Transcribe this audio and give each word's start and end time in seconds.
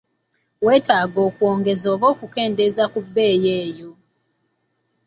Weetaaga 0.65 1.19
okwongeza 1.29 1.85
oba 1.93 2.05
okukendeeza 2.13 2.83
ku 2.93 2.99
bbeeyi 3.05 3.49
eyo? 3.63 3.91